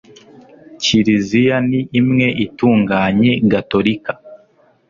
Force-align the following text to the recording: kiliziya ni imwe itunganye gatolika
kiliziya 0.81 1.57
ni 1.69 1.79
imwe 1.99 2.27
itunganye 2.45 3.31
gatolika 3.51 4.11